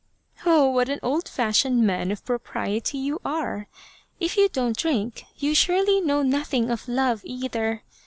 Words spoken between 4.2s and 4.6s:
you